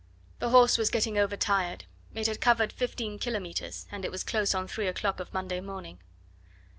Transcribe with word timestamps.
The 0.39 0.49
horse 0.49 0.79
was 0.79 0.89
getting 0.89 1.19
over 1.19 1.37
tired; 1.37 1.85
it 2.15 2.25
had 2.25 2.41
covered 2.41 2.73
fifteen 2.73 3.19
kilometres, 3.19 3.85
and 3.91 4.03
it 4.03 4.11
was 4.11 4.23
close 4.23 4.55
on 4.55 4.67
three 4.67 4.87
o'clock 4.87 5.19
of 5.19 5.31
Monday 5.31 5.59
morning. 5.59 5.99